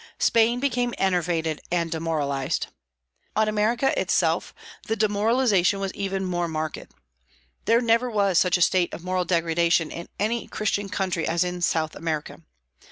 Spain 0.17 0.59
became 0.59 0.95
enervated 0.97 1.61
and 1.69 1.91
demoralized. 1.91 2.65
On 3.35 3.47
America 3.47 3.93
itself 4.01 4.51
the 4.87 4.95
demoralization 4.95 5.79
was 5.79 5.93
even 5.93 6.25
more 6.25 6.47
marked. 6.47 6.79
There 7.65 7.81
never 7.81 8.09
was 8.09 8.39
such 8.39 8.57
a 8.57 8.63
state 8.63 8.91
of 8.95 9.03
moral 9.03 9.25
degradation 9.25 9.91
in 9.91 10.09
any 10.19 10.47
Christian 10.47 10.89
country 10.89 11.27
as 11.27 11.43
in 11.43 11.61
South 11.61 11.95
America. 11.95 12.41